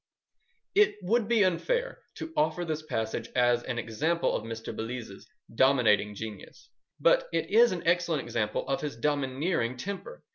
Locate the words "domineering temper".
8.95-10.23